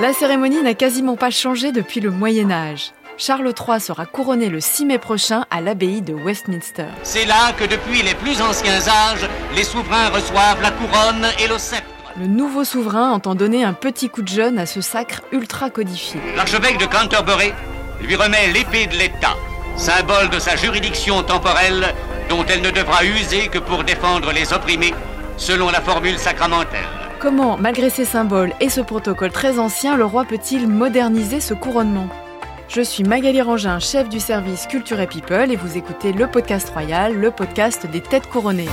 La 0.00 0.14
cérémonie 0.14 0.62
n'a 0.62 0.72
quasiment 0.72 1.16
pas 1.16 1.30
changé 1.30 1.70
depuis 1.70 2.00
le 2.00 2.10
Moyen 2.10 2.50
Âge. 2.50 2.92
Charles 3.18 3.52
III 3.52 3.78
sera 3.78 4.06
couronné 4.06 4.48
le 4.48 4.58
6 4.58 4.86
mai 4.86 4.98
prochain 4.98 5.44
à 5.50 5.60
l'abbaye 5.60 6.00
de 6.00 6.14
Westminster. 6.14 6.86
C'est 7.02 7.26
là 7.26 7.52
que 7.58 7.64
depuis 7.64 8.02
les 8.02 8.14
plus 8.14 8.40
anciens 8.40 8.88
âges, 8.88 9.28
les 9.54 9.64
souverains 9.64 10.08
reçoivent 10.08 10.62
la 10.62 10.70
couronne 10.70 11.26
et 11.38 11.46
le 11.46 11.58
sceptre. 11.58 11.84
Le 12.18 12.26
nouveau 12.26 12.64
souverain 12.64 13.10
entend 13.10 13.34
donner 13.34 13.64
un 13.64 13.74
petit 13.74 14.08
coup 14.08 14.22
de 14.22 14.28
jeune 14.28 14.58
à 14.58 14.64
ce 14.64 14.80
sacre 14.80 15.20
ultra 15.30 15.68
codifié. 15.68 16.20
L'archevêque 16.36 16.78
de 16.78 16.86
Canterbury 16.86 17.52
lui 18.00 18.16
remet 18.16 18.50
l'épée 18.50 18.86
de 18.86 18.96
l'État, 18.96 19.36
symbole 19.76 20.30
de 20.30 20.38
sa 20.38 20.56
juridiction 20.56 21.22
temporelle 21.22 21.94
dont 22.30 22.44
elle 22.46 22.62
ne 22.62 22.70
devra 22.70 23.04
user 23.04 23.48
que 23.48 23.58
pour 23.58 23.84
défendre 23.84 24.32
les 24.32 24.54
opprimés, 24.54 24.94
selon 25.36 25.70
la 25.70 25.82
formule 25.82 26.18
sacramentelle. 26.18 27.01
Comment, 27.22 27.56
malgré 27.56 27.88
ces 27.88 28.04
symboles 28.04 28.52
et 28.60 28.68
ce 28.68 28.80
protocole 28.80 29.30
très 29.30 29.60
ancien, 29.60 29.96
le 29.96 30.04
roi 30.04 30.24
peut-il 30.24 30.66
moderniser 30.66 31.38
ce 31.38 31.54
couronnement? 31.54 32.08
Je 32.66 32.80
suis 32.80 33.04
Magali 33.04 33.40
Rangin, 33.40 33.78
chef 33.78 34.08
du 34.08 34.18
service 34.18 34.66
Culture 34.66 34.98
et 34.98 35.06
People, 35.06 35.52
et 35.52 35.54
vous 35.54 35.78
écoutez 35.78 36.12
le 36.12 36.26
podcast 36.26 36.70
royal, 36.70 37.14
le 37.14 37.30
podcast 37.30 37.86
des 37.86 38.00
têtes 38.00 38.28
couronnées. 38.28 38.68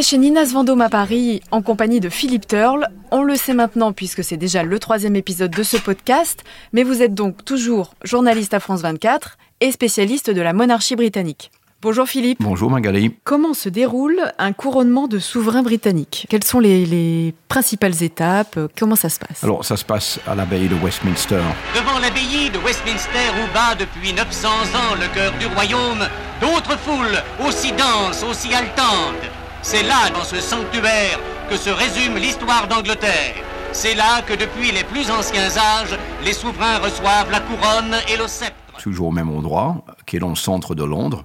Est 0.00 0.02
chez 0.02 0.16
Ninas 0.16 0.52
Vendôme 0.54 0.80
à 0.80 0.88
Paris 0.88 1.42
en 1.50 1.60
compagnie 1.60 2.00
de 2.00 2.08
Philippe 2.08 2.46
Turle. 2.46 2.88
On 3.10 3.22
le 3.22 3.36
sait 3.36 3.52
maintenant 3.52 3.92
puisque 3.92 4.24
c'est 4.24 4.38
déjà 4.38 4.62
le 4.62 4.78
troisième 4.78 5.14
épisode 5.14 5.50
de 5.50 5.62
ce 5.62 5.76
podcast, 5.76 6.42
mais 6.72 6.84
vous 6.84 7.02
êtes 7.02 7.12
donc 7.12 7.44
toujours 7.44 7.92
journaliste 8.02 8.54
à 8.54 8.60
France 8.60 8.80
24 8.80 9.36
et 9.60 9.70
spécialiste 9.70 10.30
de 10.30 10.40
la 10.40 10.54
monarchie 10.54 10.96
britannique. 10.96 11.50
Bonjour 11.82 12.06
Philippe. 12.06 12.38
Bonjour 12.40 12.70
Magali. 12.70 13.14
Comment 13.24 13.52
se 13.52 13.68
déroule 13.68 14.32
un 14.38 14.54
couronnement 14.54 15.06
de 15.06 15.18
souverain 15.18 15.62
britannique 15.62 16.26
Quelles 16.30 16.44
sont 16.44 16.60
les, 16.60 16.86
les, 16.86 17.34
principales 17.48 18.02
étapes? 18.02 18.58
Comment 18.78 18.96
ça 18.96 19.10
se 19.10 19.18
passe? 19.18 19.44
Alors 19.44 19.66
ça 19.66 19.76
se 19.76 19.84
passe 19.84 20.18
à 20.26 20.34
l'abbaye 20.34 20.68
de 20.68 20.76
Westminster. 20.76 21.42
Devant 21.74 21.98
l'abbaye 21.98 22.48
de 22.48 22.58
Westminster 22.64 23.28
où 23.36 23.52
bat 23.52 23.74
depuis 23.78 24.14
900 24.14 24.48
ans 24.48 24.94
le 24.98 25.14
cœur 25.14 25.32
du 25.38 25.46
royaume, 25.54 26.08
d'autres 26.40 26.78
foules 26.78 27.22
aussi 27.46 27.72
denses, 27.72 28.24
aussi 28.24 28.54
haletantes 28.54 29.39
c'est 29.62 29.82
là, 29.82 30.10
dans 30.10 30.24
ce 30.24 30.40
sanctuaire, 30.40 31.18
que 31.48 31.56
se 31.56 31.70
résume 31.70 32.16
l'histoire 32.16 32.66
d'Angleterre. 32.68 33.34
C'est 33.72 33.94
là 33.94 34.22
que 34.22 34.34
depuis 34.34 34.72
les 34.72 34.84
plus 34.84 35.10
anciens 35.10 35.56
âges, 35.56 35.96
les 36.24 36.32
souverains 36.32 36.78
reçoivent 36.78 37.30
la 37.30 37.40
couronne 37.40 37.96
et 38.08 38.16
le 38.16 38.26
sceptre. 38.26 38.56
Toujours 38.80 39.08
au 39.08 39.12
même 39.12 39.30
endroit, 39.30 39.84
qui 40.06 40.16
est 40.16 40.20
dans 40.20 40.30
le 40.30 40.34
centre 40.34 40.74
de 40.74 40.84
Londres, 40.84 41.24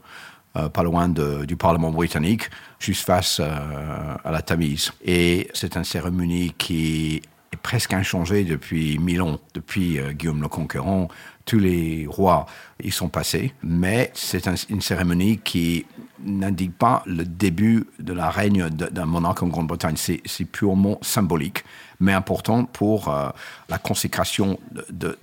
euh, 0.57 0.69
pas 0.69 0.83
loin 0.83 1.09
du 1.09 1.55
Parlement 1.57 1.91
britannique, 1.91 2.49
juste 2.79 3.05
face 3.05 3.39
euh, 3.39 4.15
à 4.23 4.31
la 4.31 4.41
Tamise. 4.41 4.91
Et 5.03 5.49
c'est 5.53 5.75
une 5.75 5.83
cérémonie 5.83 6.53
qui 6.57 7.21
presque 7.65 7.93
inchangée 7.93 8.43
depuis 8.43 8.99
mille 8.99 9.23
ans, 9.23 9.39
depuis 9.55 9.97
euh, 9.97 10.11
Guillaume 10.11 10.39
le 10.39 10.47
Conquérant. 10.47 11.07
Tous 11.45 11.57
les 11.57 12.05
rois 12.07 12.45
y 12.83 12.91
sont 12.91 13.09
passés, 13.09 13.55
mais 13.63 14.11
c'est 14.13 14.47
un, 14.47 14.53
une 14.69 14.81
cérémonie 14.81 15.39
qui 15.39 15.87
n'indique 16.23 16.77
pas 16.77 17.01
le 17.07 17.25
début 17.25 17.87
de 17.97 18.13
la 18.13 18.29
règne 18.29 18.69
d'un 18.69 19.05
monarque 19.05 19.41
en 19.41 19.47
Grande-Bretagne. 19.47 19.95
C'est 19.97 20.45
purement 20.45 20.99
symbolique, 21.01 21.63
mais 21.99 22.13
important 22.13 22.65
pour 22.65 23.09
euh, 23.09 23.29
la 23.67 23.79
consécration 23.79 24.59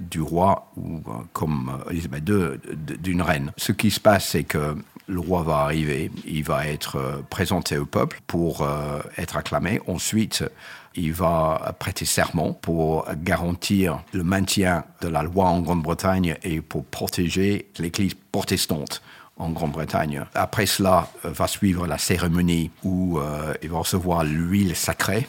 du 0.00 0.20
roi 0.20 0.68
ou 0.76 0.96
euh, 0.96 1.12
comme 1.32 1.78
Elisabeth 1.90 2.28
II 2.28 2.96
d'une 2.98 3.22
reine. 3.22 3.52
Ce 3.56 3.70
qui 3.70 3.92
se 3.92 4.00
passe, 4.00 4.30
c'est 4.30 4.44
que 4.44 4.76
le 5.06 5.20
roi 5.20 5.44
va 5.44 5.58
arriver, 5.58 6.10
il 6.24 6.42
va 6.42 6.66
être 6.66 7.22
présenté 7.30 7.78
au 7.78 7.86
peuple 7.86 8.20
pour 8.26 8.66
être 9.18 9.36
acclamé. 9.36 9.80
Ensuite, 9.88 10.44
il 10.94 11.12
va 11.12 11.74
prêter 11.78 12.04
serment 12.04 12.52
pour 12.52 13.06
garantir 13.16 14.02
le 14.12 14.24
maintien 14.24 14.84
de 15.00 15.08
la 15.08 15.22
loi 15.22 15.46
en 15.46 15.60
Grande-Bretagne 15.60 16.36
et 16.42 16.60
pour 16.60 16.84
protéger 16.84 17.68
l'Église 17.78 18.14
protestante 18.30 19.02
en 19.36 19.50
Grande-Bretagne. 19.50 20.24
Après 20.34 20.66
cela, 20.66 21.08
euh, 21.24 21.30
va 21.30 21.46
suivre 21.46 21.86
la 21.86 21.98
cérémonie 21.98 22.70
où 22.82 23.18
euh, 23.18 23.54
il 23.62 23.70
va 23.70 23.78
recevoir 23.78 24.24
l'huile 24.24 24.76
sacrée. 24.76 25.28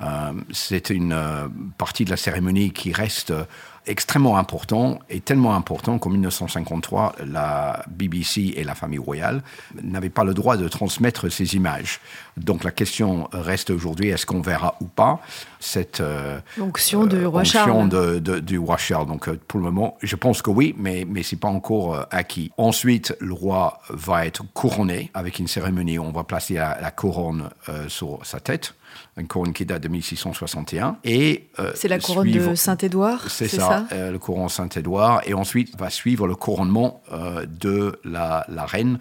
Euh, 0.00 0.32
c'est 0.52 0.90
une 0.90 1.16
partie 1.76 2.04
de 2.04 2.10
la 2.10 2.16
cérémonie 2.16 2.70
qui 2.70 2.92
reste 2.92 3.32
extrêmement 3.88 4.36
important 4.36 5.00
et 5.08 5.20
tellement 5.20 5.54
important 5.54 5.98
qu'en 5.98 6.10
1953, 6.10 7.16
la 7.26 7.84
BBC 7.88 8.54
et 8.56 8.64
la 8.64 8.74
famille 8.74 8.98
royale 8.98 9.42
n'avaient 9.82 10.10
pas 10.10 10.24
le 10.24 10.34
droit 10.34 10.56
de 10.56 10.68
transmettre 10.68 11.30
ces 11.30 11.56
images. 11.56 12.00
Donc 12.36 12.64
la 12.64 12.70
question 12.70 13.28
reste 13.32 13.70
aujourd'hui, 13.70 14.08
est-ce 14.08 14.26
qu'on 14.26 14.40
verra 14.40 14.76
ou 14.80 14.84
pas 14.84 15.20
cette 15.58 16.00
euh, 16.00 16.38
onction 16.60 17.06
de 17.06 17.24
roi 17.24 17.42
Charles 17.44 17.88
de, 17.88 18.18
de, 18.18 18.38
du 18.38 18.58
roi 18.58 18.76
Charles 18.76 19.06
Donc 19.06 19.28
euh, 19.28 19.40
pour 19.48 19.58
le 19.58 19.64
moment, 19.64 19.96
je 20.02 20.14
pense 20.14 20.42
que 20.42 20.50
oui, 20.50 20.74
mais, 20.78 21.04
mais 21.08 21.22
ce 21.22 21.34
n'est 21.34 21.40
pas 21.40 21.48
encore 21.48 21.94
euh, 21.94 22.02
acquis. 22.10 22.52
Ensuite, 22.58 23.16
le 23.20 23.32
roi 23.32 23.80
va 23.90 24.26
être 24.26 24.44
couronné 24.52 25.10
avec 25.14 25.38
une 25.38 25.48
cérémonie 25.48 25.98
où 25.98 26.04
on 26.04 26.12
va 26.12 26.24
placer 26.24 26.54
la, 26.54 26.78
la 26.80 26.90
couronne 26.90 27.50
euh, 27.68 27.88
sur 27.88 28.20
sa 28.24 28.38
tête 28.38 28.74
une 29.16 29.26
couronne 29.26 29.52
qui 29.52 29.64
date 29.64 29.82
de 29.82 29.88
1661. 29.88 30.98
Et 31.04 31.48
euh, 31.58 31.72
c'est 31.74 31.88
la 31.88 31.98
couronne 31.98 32.28
suivre, 32.28 32.50
de 32.50 32.54
Saint-Édouard. 32.54 33.30
C'est 33.30 33.48
ça, 33.48 33.58
ça 33.58 33.77
euh, 33.92 34.10
le 34.10 34.18
couronne 34.18 34.48
Saint-Édouard. 34.48 35.22
Et 35.26 35.34
ensuite 35.34 35.78
va 35.78 35.90
suivre 35.90 36.26
le 36.26 36.34
couronnement 36.34 37.02
euh, 37.12 37.46
de 37.46 37.98
la, 38.04 38.44
reine 38.66 38.98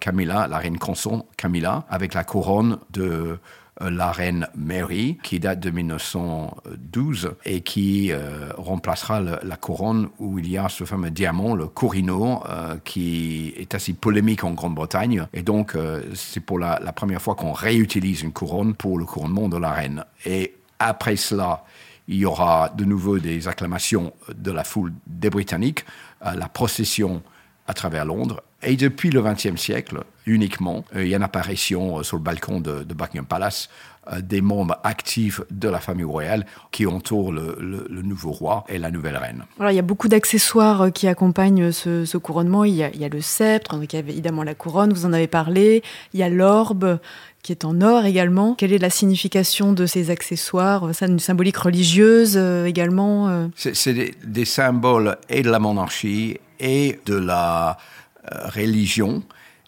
Camilla, 0.00 0.46
la 0.48 0.58
reine 0.58 0.78
consort 0.78 1.24
Camilla, 1.38 1.86
avec 1.88 2.12
la 2.12 2.24
couronne 2.24 2.78
de 2.90 3.38
la 3.80 4.12
reine 4.12 4.48
Mary, 4.54 5.18
qui 5.22 5.40
date 5.40 5.60
de 5.60 5.70
1912 5.70 7.34
et 7.44 7.62
qui 7.62 8.12
euh, 8.12 8.50
remplacera 8.56 9.20
la 9.20 9.56
couronne 9.56 10.08
où 10.18 10.38
il 10.38 10.48
y 10.50 10.58
a 10.58 10.68
ce 10.68 10.84
fameux 10.84 11.10
diamant, 11.10 11.54
le 11.54 11.66
Corino, 11.66 12.42
euh, 12.48 12.76
qui 12.84 13.54
est 13.56 13.74
assez 13.74 13.94
polémique 13.94 14.44
en 14.44 14.52
Grande-Bretagne. 14.52 15.26
Et 15.32 15.42
donc, 15.42 15.74
euh, 15.74 16.02
c'est 16.14 16.40
pour 16.40 16.58
la, 16.58 16.78
première 16.92 17.22
fois 17.22 17.34
qu'on 17.34 17.52
réutilise 17.52 18.22
une 18.22 18.32
couronne 18.32 18.74
pour 18.74 18.98
le 18.98 19.04
couronnement 19.04 19.48
de 19.48 19.56
la 19.56 19.72
reine. 19.72 20.04
Et 20.26 20.54
après 20.78 21.16
cela, 21.16 21.64
il 22.08 22.16
y 22.16 22.24
aura 22.24 22.68
de 22.70 22.84
nouveau 22.84 23.18
des 23.18 23.48
acclamations 23.48 24.12
de 24.34 24.50
la 24.50 24.64
foule 24.64 24.92
des 25.06 25.30
Britanniques, 25.30 25.84
la 26.22 26.48
procession 26.48 27.22
à 27.66 27.74
travers 27.74 28.04
Londres. 28.04 28.42
Et 28.62 28.76
depuis 28.76 29.10
le 29.10 29.22
XXe 29.22 29.56
siècle, 29.56 30.04
uniquement, 30.26 30.84
il 30.94 31.08
y 31.08 31.14
a 31.14 31.16
une 31.16 31.22
apparition 31.22 32.02
sur 32.02 32.16
le 32.16 32.22
balcon 32.22 32.60
de, 32.60 32.84
de 32.84 32.94
Buckingham 32.94 33.26
Palace 33.26 33.68
euh, 34.10 34.20
des 34.20 34.40
membres 34.40 34.80
actifs 34.82 35.40
de 35.52 35.68
la 35.68 35.78
famille 35.78 36.04
royale 36.04 36.44
qui 36.72 36.86
entourent 36.86 37.30
le, 37.30 37.56
le, 37.60 37.86
le, 37.88 38.02
nouveau 38.02 38.32
roi 38.32 38.64
et 38.68 38.76
la 38.78 38.90
nouvelle 38.90 39.16
reine. 39.16 39.44
Alors, 39.60 39.70
il 39.70 39.76
y 39.76 39.78
a 39.78 39.82
beaucoup 39.82 40.08
d'accessoires 40.08 40.92
qui 40.92 41.06
accompagnent 41.06 41.70
ce, 41.70 42.04
ce 42.04 42.18
couronnement. 42.18 42.64
Il 42.64 42.74
y, 42.74 42.82
a, 42.82 42.90
il 42.92 43.00
y, 43.00 43.04
a, 43.04 43.08
le 43.08 43.20
sceptre, 43.20 43.76
donc 43.76 43.92
il 43.92 43.96
y 43.96 44.02
a 44.02 44.02
évidemment 44.02 44.42
la 44.42 44.56
couronne, 44.56 44.92
vous 44.92 45.06
en 45.06 45.12
avez 45.12 45.28
parlé. 45.28 45.84
Il 46.14 46.18
y 46.18 46.24
a 46.24 46.28
l'orbe 46.28 46.98
qui 47.44 47.52
est 47.52 47.64
en 47.64 47.80
or 47.80 48.04
également. 48.04 48.56
Quelle 48.56 48.72
est 48.72 48.78
la 48.78 48.90
signification 48.90 49.72
de 49.72 49.86
ces 49.86 50.10
accessoires? 50.10 50.92
Ça 50.96 51.06
une 51.06 51.20
symbolique 51.20 51.58
religieuse 51.58 52.34
euh, 52.36 52.66
également 52.66 53.28
euh... 53.28 53.46
C'est 53.54 53.94
des, 53.94 54.16
des, 54.24 54.44
symboles 54.44 55.16
et 55.28 55.42
de 55.42 55.50
la 55.50 55.60
monarchie 55.60 56.38
et 56.62 57.00
de 57.04 57.16
la 57.16 57.76
euh, 58.32 58.48
religion 58.48 59.22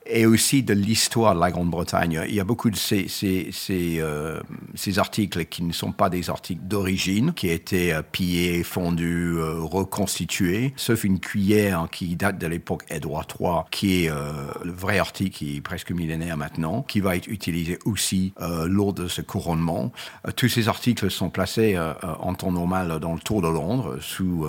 et 0.06 0.26
aussi 0.26 0.62
de 0.62 0.75
l'histoire 0.75 1.34
de 1.34 1.41
la 1.41 1.50
Grande-Bretagne. 1.50 2.25
Il 2.28 2.34
y 2.34 2.41
a 2.41 2.44
beaucoup 2.44 2.70
de 2.70 2.76
ces, 2.76 3.09
ces, 3.09 3.48
ces, 3.53 3.97
euh, 4.00 4.41
ces, 4.75 4.98
articles 4.98 5.44
qui 5.47 5.62
ne 5.62 5.72
sont 5.72 5.92
pas 5.92 6.10
des 6.10 6.31
articles 6.31 6.62
d'origine, 6.62 7.32
qui 7.32 7.48
étaient 7.48 7.92
euh, 7.92 8.03
pillés, 8.03 8.62
fondus, 8.62 9.37
euh, 9.37 9.60
reconstitués, 9.60 10.72
sauf 10.76 11.04
une 11.04 11.20
cuillère 11.20 11.88
qui 11.91 12.16
date 12.16 12.38
de 12.38 12.47
l'époque 12.47 12.84
Édouard 12.91 13.27
III, 13.41 13.51
qui 13.71 14.04
est 14.04 14.10
euh, 14.10 14.33
le 14.62 14.72
vrai 14.72 14.98
article 14.98 15.30
qui 15.30 15.56
est 15.56 15.60
presque 15.60 15.91
millénaire 15.91 16.36
maintenant, 16.36 16.83
qui 16.83 17.01
va 17.01 17.16
être 17.16 17.28
utilisé 17.28 17.78
aussi 17.84 18.34
euh, 18.41 18.66
lors 18.68 18.92
de 18.92 19.09
ce 19.09 19.22
couronnement. 19.22 19.92
Tous 20.36 20.48
ces 20.48 20.68
articles 20.68 21.10
sont 21.10 21.30
placés 21.30 21.78
en 22.03 22.34
temps 22.34 22.53
normal 22.53 22.98
dans 23.01 23.15
le 23.15 23.21
Tour 23.21 23.42
de 23.42 23.48
Londres, 23.48 23.98
sous 24.01 24.47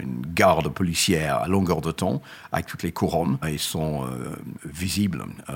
une 0.00 0.22
garde 0.34 0.68
policière 0.68 1.38
à 1.38 1.48
longueur 1.48 1.80
de 1.80 1.90
temps, 1.90 2.20
avec 2.52 2.66
toutes 2.66 2.82
les 2.82 2.92
couronnes. 2.92 3.38
Ils 3.48 3.58
sont 3.58 4.04
visibles 4.88 5.24
euh, 5.50 5.54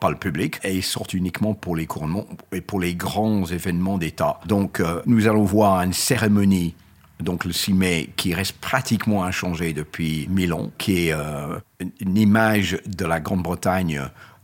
par, 0.00 0.10
le 0.10 0.16
public 0.16 0.58
et 0.64 0.80
sortent 0.80 1.12
uniquement 1.12 1.52
pour 1.52 1.76
les 1.76 1.84
couronnements 1.84 2.26
et 2.52 2.62
pour 2.62 2.80
les 2.80 2.94
grands 2.94 3.44
événements 3.44 3.98
d'État. 3.98 4.40
Donc 4.46 4.80
euh, 4.80 5.02
nous 5.04 5.28
allons 5.28 5.44
voir 5.44 5.82
une 5.82 5.92
cérémonie 5.92 6.74
donc 7.20 7.44
le 7.44 7.52
6 7.52 7.74
mai, 7.74 8.10
qui 8.16 8.34
reste 8.34 8.56
pratiquement 8.58 9.24
inchangé 9.24 9.72
depuis 9.72 10.26
mille 10.28 10.52
ans, 10.52 10.70
qui 10.78 11.06
est 11.06 11.12
euh, 11.12 11.58
une 12.00 12.16
image 12.16 12.78
de 12.86 13.04
la 13.06 13.20
Grande-Bretagne 13.20 14.02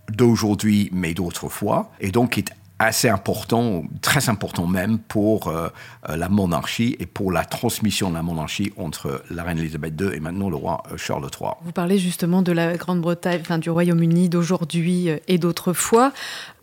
d'aujourd'hui, 0.09 0.89
mais 0.93 1.13
d'autrefois, 1.13 1.91
et 2.01 2.11
donc 2.13 2.31
qui 2.31 2.41
est 2.41 2.53
assez 2.81 3.11
important, 3.11 3.85
très 4.01 4.31
important 4.31 4.67
même 4.67 4.99
pour 4.99 5.49
euh, 5.49 5.69
euh, 6.09 6.17
la 6.17 6.31
monarchie 6.31 6.97
et 6.99 7.05
pour 7.05 7.31
la 7.31 7.45
transmission 7.45 8.09
de 8.09 8.15
la 8.15 8.23
monarchie 8.23 8.73
entre 8.79 9.23
la 9.31 9.45
reine 9.45 9.59
Elisabeth 9.59 10.01
II 10.01 10.09
et 10.15 10.19
maintenant 10.19 10.49
le 10.49 10.57
roi 10.57 10.83
euh, 10.91 10.97
Charles 10.97 11.29
III. 11.39 11.51
Vous 11.63 11.73
parlez 11.73 11.99
justement 11.99 12.41
de 12.41 12.53
la 12.53 12.79
Grande-Bretagne, 12.79 13.39
enfin, 13.43 13.59
du 13.59 13.69
Royaume-Uni 13.69 14.31
d'aujourd'hui 14.31 15.11
et 15.29 15.37
d'autrefois. 15.37 16.13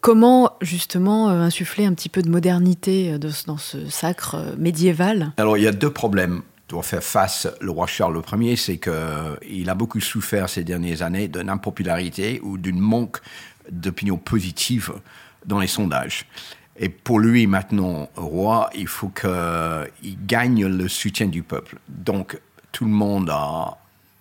Comment 0.01 0.53
justement 0.61 1.29
insuffler 1.29 1.85
un 1.85 1.93
petit 1.93 2.09
peu 2.09 2.23
de 2.23 2.29
modernité 2.29 3.17
dans 3.19 3.57
ce 3.57 3.87
sacre 3.89 4.37
médiéval? 4.57 5.33
Alors 5.37 5.57
il 5.57 5.63
y 5.63 5.67
a 5.67 5.71
deux 5.71 5.91
problèmes 5.91 6.41
doit 6.69 6.83
faire 6.83 7.03
face 7.03 7.47
le 7.61 7.71
roi 7.71 7.87
Charles 7.87 8.21
Ier, 8.39 8.57
c'est 8.57 8.77
qu'il 8.77 9.69
a 9.69 9.75
beaucoup 9.75 10.01
souffert 10.01 10.49
ces 10.49 10.65
dernières 10.65 11.01
années 11.01 11.29
d'une 11.29 11.49
impopularité 11.49 12.41
ou 12.43 12.57
d'une 12.57 12.79
manque 12.79 13.19
d'opinion 13.71 14.17
positive 14.17 14.91
dans 15.47 15.59
les 15.59 15.67
sondages. 15.67 16.25
Et 16.79 16.89
pour 16.89 17.19
lui, 17.19 17.47
maintenant, 17.47 18.09
roi, 18.15 18.69
il 18.75 18.87
faut 18.87 19.09
qu'il 19.09 20.25
gagne 20.25 20.67
le 20.67 20.87
soutien 20.87 21.27
du 21.27 21.41
peuple. 21.41 21.77
Donc, 21.87 22.39
tout 22.71 22.85
le 22.85 22.91
monde 22.91 23.29
a 23.31 23.77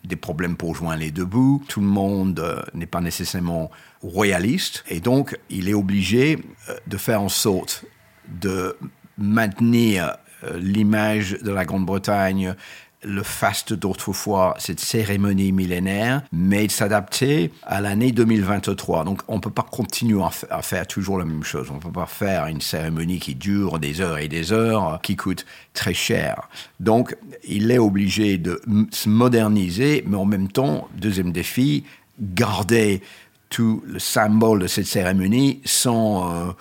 des 0.07 0.17
problèmes 0.17 0.57
pour 0.57 0.75
joindre 0.75 1.01
les 1.01 1.11
deux 1.11 1.25
bouts. 1.25 1.63
Tout 1.69 1.81
le 1.81 1.87
monde 1.87 2.41
euh, 2.41 2.63
n'est 2.75 2.87
pas 2.87 3.01
nécessairement 3.01 3.71
royaliste. 4.03 4.85
Et 4.89 5.01
donc, 5.01 5.39
il 5.51 5.69
est 5.69 5.75
obligé 5.75 6.39
euh, 6.69 6.77
de 6.87 6.97
faire 6.97 7.21
en 7.21 7.29
sorte 7.29 7.85
de 8.29 8.77
maintenir 9.19 10.17
euh, 10.45 10.59
l'image 10.59 11.39
de 11.43 11.51
la 11.51 11.65
Grande-Bretagne, 11.65 12.55
le 13.03 13.23
faste 13.23 13.73
d'autrefois, 13.73 14.55
cette 14.59 14.81
cérémonie 14.81 15.53
millénaire, 15.53 16.23
mais 16.33 16.69
s'adapter 16.69 17.53
à 17.63 17.81
l'année 17.81 18.13
2023. 18.13 19.05
Donc 19.05 19.23
on 19.29 19.37
ne 19.37 19.41
peut 19.41 19.51
pas 19.51 19.67
continuer 19.71 20.23
à, 20.51 20.63
faire 20.63 20.87
toujours 20.87 21.19
la 21.19 21.25
même 21.25 21.45
chose. 21.45 21.69
On 21.71 21.75
ne 21.75 21.81
peut 21.81 21.93
pas 21.93 22.07
faire 22.07 22.47
une 22.47 22.61
cérémonie 22.61 23.19
qui 23.19 23.35
dure 23.35 23.79
des 23.79 24.01
heures 24.01 24.19
et 24.19 24.29
des 24.29 24.53
heures, 24.53 25.01
qui 25.03 25.17
coûte 25.17 25.45
très 25.75 25.95
cher. 25.95 26.49
Donc 26.81 27.17
il 27.45 27.71
est 27.71 27.79
obligé 27.79 28.39
de 28.39 28.61
se 28.91 29.09
moderniser, 29.09 30.03
mais 30.07 30.17
en 30.17 30.25
même 30.27 30.49
temps, 30.49 30.89
deuxième 30.97 31.33
défi, 31.33 31.85
garder 32.19 33.03
tout 33.51 33.83
le 33.87 33.99
symbole 33.99 34.61
de 34.61 34.67
cette 34.67 34.87
cérémonie 34.87 35.61
sans... 35.65 36.49
Euh, 36.49 36.53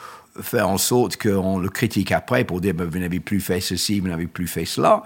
faire 0.41 0.67
en 0.67 0.77
sorte 0.77 1.15
qu'on 1.15 1.59
le 1.59 1.69
critique 1.69 2.11
après 2.11 2.43
pour 2.43 2.61
dire 2.61 2.73
ben, 2.73 2.85
vous 2.85 2.99
n'avez 2.99 3.19
plus 3.19 3.39
fait 3.39 3.61
ceci, 3.61 3.99
vous 3.99 4.09
n'avez 4.09 4.27
plus 4.27 4.47
fait 4.47 4.65
cela. 4.65 5.03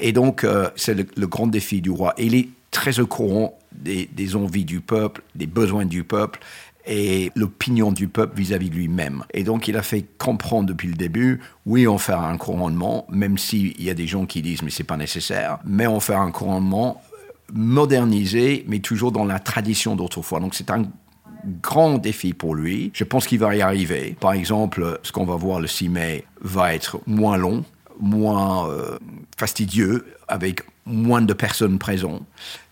Et 0.00 0.12
donc, 0.12 0.44
euh, 0.44 0.70
c'est 0.76 0.94
le, 0.94 1.26
grand 1.26 1.46
défi 1.46 1.80
du 1.80 1.90
roi. 1.90 2.14
il 2.18 2.34
est 2.34 2.48
très 2.70 3.00
au 3.00 3.06
courant 3.06 3.58
des, 3.72 4.36
envies 4.36 4.64
du 4.64 4.80
peuple, 4.80 5.22
des 5.34 5.46
besoins 5.46 5.84
du 5.84 6.04
peuple 6.04 6.40
et 6.86 7.30
l'opinion 7.36 7.92
du 7.92 8.08
peuple 8.08 8.36
vis-à-vis 8.36 8.70
de 8.70 8.74
lui-même. 8.74 9.24
Et 9.34 9.44
donc, 9.44 9.68
il 9.68 9.76
a 9.76 9.82
fait 9.82 10.04
comprendre 10.18 10.66
depuis 10.66 10.88
le 10.88 10.94
début, 10.94 11.40
oui, 11.66 11.86
on 11.86 11.98
fait 11.98 12.12
un 12.12 12.36
couronnement, 12.36 13.06
même 13.10 13.38
s'il 13.38 13.80
y 13.80 13.90
a 13.90 13.94
des 13.94 14.06
gens 14.06 14.26
qui 14.26 14.42
disent, 14.42 14.62
mais 14.62 14.70
c'est 14.70 14.84
pas 14.84 14.96
nécessaire, 14.96 15.58
mais 15.64 15.86
on 15.86 16.00
fait 16.00 16.14
un 16.14 16.30
couronnement 16.30 17.02
modernisé, 17.52 18.64
mais 18.68 18.78
toujours 18.78 19.12
dans 19.12 19.24
la 19.24 19.38
tradition 19.38 19.96
d'autrefois. 19.96 20.40
Donc, 20.40 20.54
c'est 20.54 20.70
un 20.70 20.84
grand 21.62 21.98
défi 21.98 22.32
pour 22.32 22.54
lui. 22.54 22.90
Je 22.94 23.04
pense 23.04 23.26
qu'il 23.26 23.38
va 23.38 23.54
y 23.54 23.62
arriver. 23.62 24.16
Par 24.18 24.32
exemple, 24.32 25.00
ce 25.02 25.12
qu'on 25.12 25.24
va 25.24 25.36
voir 25.36 25.60
le 25.60 25.66
6 25.66 25.88
mai 25.88 26.24
va 26.40 26.74
être 26.74 27.00
moins 27.06 27.36
long, 27.36 27.64
moins 28.00 28.68
euh, 28.68 28.98
fastidieux, 29.36 30.06
avec 30.28 30.62
moins 30.86 31.22
de 31.22 31.32
personnes 31.32 31.78
présentes. 31.78 32.22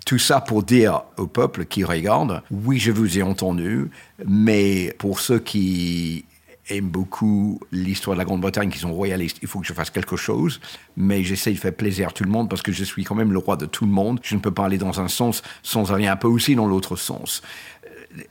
Tout 0.06 0.18
ça 0.18 0.40
pour 0.40 0.62
dire 0.62 1.02
au 1.16 1.26
peuple 1.26 1.66
qui 1.66 1.84
regarde, 1.84 2.42
oui, 2.50 2.78
je 2.78 2.90
vous 2.90 3.18
ai 3.18 3.22
entendu, 3.22 3.90
mais 4.26 4.94
pour 4.98 5.20
ceux 5.20 5.38
qui 5.38 6.24
aiment 6.70 6.88
beaucoup 6.88 7.60
l'histoire 7.72 8.14
de 8.14 8.18
la 8.18 8.24
Grande-Bretagne, 8.24 8.70
qui 8.70 8.78
sont 8.78 8.92
royalistes, 8.92 9.38
il 9.42 9.48
faut 9.48 9.60
que 9.60 9.66
je 9.66 9.72
fasse 9.72 9.90
quelque 9.90 10.16
chose, 10.16 10.60
mais 10.96 11.24
j'essaie 11.24 11.52
de 11.52 11.58
faire 11.58 11.74
plaisir 11.74 12.08
à 12.08 12.10
tout 12.10 12.24
le 12.24 12.30
monde 12.30 12.48
parce 12.50 12.62
que 12.62 12.72
je 12.72 12.84
suis 12.84 13.04
quand 13.04 13.14
même 13.14 13.32
le 13.32 13.38
roi 13.38 13.56
de 13.56 13.66
tout 13.66 13.86
le 13.86 13.90
monde. 13.90 14.20
Je 14.22 14.34
ne 14.34 14.40
peux 14.40 14.50
pas 14.50 14.66
aller 14.66 14.78
dans 14.78 15.00
un 15.00 15.08
sens 15.08 15.42
sans 15.62 15.92
aller 15.92 16.06
un 16.06 16.16
peu 16.16 16.28
aussi 16.28 16.54
dans 16.54 16.66
l'autre 16.66 16.96
sens 16.96 17.42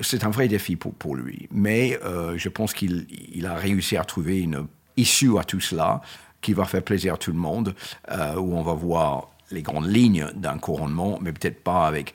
c'est 0.01 0.23
un 0.23 0.29
vrai 0.29 0.47
défi 0.47 0.75
pour, 0.75 1.15
lui. 1.15 1.47
Mais 1.51 1.99
euh, 2.03 2.37
je 2.37 2.49
pense 2.49 2.73
qu'il 2.73 3.05
il 3.33 3.45
a 3.45 3.55
réussi 3.55 3.97
à 3.97 4.03
trouver 4.03 4.39
une 4.39 4.67
issue 4.95 5.37
à 5.37 5.43
tout 5.43 5.59
cela 5.59 6.01
qui 6.41 6.53
va 6.53 6.65
faire 6.65 6.83
plaisir 6.83 7.15
à 7.15 7.17
tout 7.17 7.31
le 7.31 7.39
monde, 7.39 7.75
euh, 8.11 8.35
où 8.35 8.55
on 8.55 8.63
va 8.63 8.73
voir 8.73 9.29
les 9.51 9.61
grandes 9.61 9.87
lignes 9.87 10.27
d'un 10.35 10.57
couronnement, 10.57 11.19
mais 11.21 11.31
peut-être 11.31 11.63
pas 11.63 11.87
avec 11.87 12.13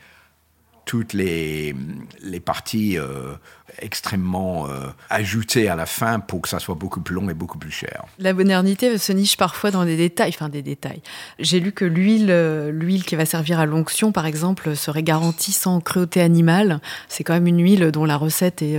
toutes 0.85 1.13
les, 1.13 1.77
les 2.23 2.41
parties 2.41 2.99
euh, 2.99 3.35
extrêmement 3.79 4.67
euh, 4.67 4.89
ajoutées 5.11 5.69
à 5.69 5.77
la 5.77 5.87
fin 5.87 6.19
pour 6.19 6.43
que 6.43 6.49
ça 6.49 6.59
soit 6.59 6.75
beaucoup 6.75 7.01
plus 7.01 7.15
long 7.15 7.31
et 7.31 7.35
beaucoup 7.35 7.57
plus 7.57 7.71
cher. 7.71 8.05
La 8.19 8.35
modernité 8.35 8.99
se 8.99 9.13
niche 9.13 9.37
parfois 9.37 9.71
dans 9.71 9.85
des 9.85 9.97
détails, 9.97 10.31
enfin 10.35 10.49
des 10.49 10.61
détails. 10.61 11.01
J'ai 11.39 11.61
lu 11.61 11.73
que 11.73 11.85
l'huile, 11.85 12.33
l'huile 12.73 13.05
qui 13.05 13.15
va 13.15 13.27
servir 13.27 13.61
à 13.61 13.67
l'onction, 13.67 14.11
par 14.11 14.27
exemple, 14.27 14.75
serait 14.75 15.05
garantie 15.05 15.53
sans 15.53 15.81
cruauté 15.81 16.21
animale. 16.21 16.81
C'est 17.09 17.23
quand 17.23 17.35
même 17.35 17.47
une 17.47 17.63
huile 17.63 17.93
dont 17.93 18.05
la 18.05 18.17
recette 18.17 18.61
est, 18.61 18.77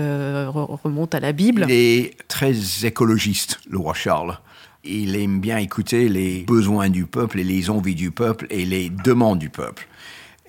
remonte 0.47 1.15
à 1.15 1.21
la 1.21 1.31
Bible. 1.31 1.65
Il 1.69 1.71
est 1.71 2.27
très 2.27 2.53
écologiste, 2.85 3.61
le 3.69 3.77
roi 3.77 3.93
Charles. 3.93 4.37
Il 4.85 5.15
aime 5.15 5.39
bien 5.39 5.57
écouter 5.57 6.09
les 6.09 6.43
besoins 6.43 6.89
du 6.89 7.05
peuple 7.05 7.39
et 7.39 7.43
les 7.45 7.69
envies 7.69 7.95
du 7.95 8.11
peuple 8.11 8.47
et 8.49 8.65
les 8.65 8.89
demandes 8.89 9.39
du 9.39 9.49
peuple. 9.49 9.87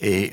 Et 0.00 0.32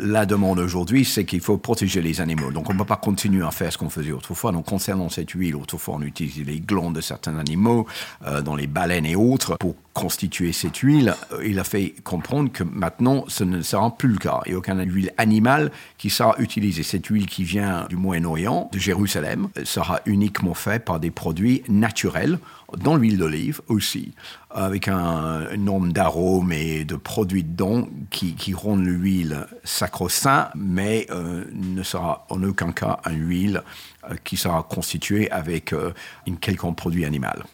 la 0.00 0.26
demande 0.26 0.58
aujourd'hui, 0.58 1.04
c'est 1.04 1.24
qu'il 1.24 1.40
faut 1.40 1.56
protéger 1.56 2.02
les 2.02 2.20
animaux. 2.20 2.50
Donc, 2.50 2.68
on 2.68 2.72
ne 2.72 2.78
peut 2.78 2.84
pas 2.84 2.96
continuer 2.96 3.44
à 3.44 3.52
faire 3.52 3.72
ce 3.72 3.78
qu'on 3.78 3.88
faisait 3.88 4.12
autrefois. 4.12 4.50
Donc, 4.50 4.66
concernant 4.66 5.08
cette 5.08 5.30
huile, 5.30 5.54
autrefois, 5.54 5.94
on 5.94 6.02
utilisait 6.02 6.44
les 6.44 6.60
glandes 6.60 6.96
de 6.96 7.00
certains 7.00 7.38
animaux, 7.38 7.86
euh, 8.26 8.42
dans 8.42 8.56
les 8.56 8.66
baleines 8.66 9.06
et 9.06 9.14
autres, 9.14 9.56
pour 9.58 9.76
constituer 9.96 10.52
cette 10.52 10.76
huile. 10.76 11.14
Euh, 11.32 11.46
il 11.46 11.58
a 11.58 11.64
fait 11.64 11.94
comprendre 12.04 12.52
que 12.52 12.62
maintenant, 12.62 13.24
ce 13.28 13.44
ne 13.44 13.62
sera 13.62 13.96
plus 13.96 14.10
le 14.10 14.18
cas. 14.18 14.40
Il 14.44 14.50
n'y 14.50 14.54
a 14.54 14.58
aucune 14.58 14.82
huile 14.84 15.12
animale 15.16 15.72
qui 15.96 16.10
sera 16.10 16.34
utilisée. 16.38 16.82
Cette 16.82 17.06
huile 17.06 17.26
qui 17.26 17.44
vient 17.44 17.86
du 17.88 17.96
Moyen-Orient, 17.96 18.68
de 18.72 18.78
Jérusalem, 18.78 19.48
sera 19.64 20.00
uniquement 20.04 20.54
faite 20.54 20.84
par 20.84 21.00
des 21.00 21.10
produits 21.10 21.62
naturels 21.68 22.38
dans 22.76 22.96
l'huile 22.96 23.18
d'olive 23.18 23.60
aussi, 23.68 24.12
avec 24.50 24.88
un, 24.88 25.56
nombre 25.56 25.92
d'arômes 25.92 26.52
et 26.52 26.84
de 26.84 26.96
produits 26.96 27.44
dedans 27.44 27.88
qui, 28.10 28.34
qui 28.34 28.54
rendent 28.54 28.84
l'huile 28.84 29.46
sacro-saint, 29.64 30.48
mais 30.54 31.06
euh, 31.10 31.44
ne 31.52 31.82
sera 31.82 32.26
en 32.28 32.42
aucun 32.42 32.72
cas 32.72 33.00
une 33.10 33.26
huile 33.26 33.62
euh, 34.10 34.14
qui 34.24 34.36
sera 34.36 34.62
constituée 34.62 35.30
avec 35.30 35.72
euh, 35.72 35.92
une 36.26 36.38
quelconque 36.38 36.76
produit 36.76 37.04
animal. 37.04 37.44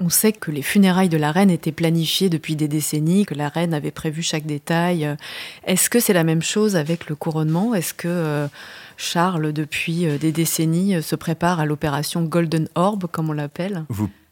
On 0.00 0.08
sait 0.08 0.32
que 0.32 0.50
les 0.50 0.62
funérailles 0.62 1.08
de 1.08 1.16
la 1.16 1.32
reine 1.32 1.50
étaient 1.50 1.72
planifiées 1.72 2.28
depuis 2.28 2.54
des 2.54 2.68
décennies, 2.68 3.26
que 3.26 3.34
la 3.34 3.48
reine 3.48 3.74
avait 3.74 3.90
prévu 3.90 4.22
chaque 4.22 4.46
détail. 4.46 5.16
Est-ce 5.64 5.90
que 5.90 5.98
c'est 5.98 6.12
la 6.12 6.24
même 6.24 6.42
chose 6.42 6.76
avec 6.76 7.08
le 7.08 7.16
couronnement? 7.16 7.74
Est-ce 7.74 7.94
que 7.94 8.46
Charles, 8.96 9.52
depuis 9.52 10.06
des 10.18 10.30
décennies, 10.30 11.02
se 11.02 11.16
prépare 11.16 11.58
à 11.58 11.66
l'opération 11.66 12.22
Golden 12.22 12.68
Orb, 12.76 13.06
comme 13.10 13.30
on 13.30 13.32
l'appelle? 13.32 13.84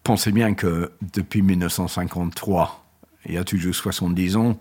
Pensez 0.04 0.30
bien 0.30 0.54
que 0.54 0.92
depuis 1.14 1.42
1953, 1.42 2.84
il 3.26 3.34
y 3.34 3.38
a 3.38 3.42
toujours 3.44 3.74
70 3.74 4.36
ans, 4.36 4.56